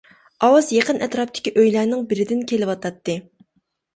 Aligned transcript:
ئاۋاز 0.45 0.69
يېقىن 0.75 0.99
ئەتراپتىكى 1.07 1.53
ئۆيلەرنىڭ 1.63 2.01
بىرىدىن 2.13 2.41
كېلىۋاتاتتى. 2.53 3.19